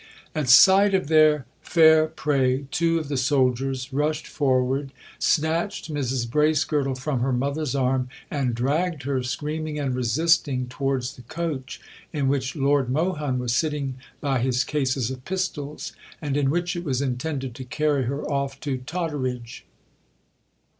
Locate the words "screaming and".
9.21-9.93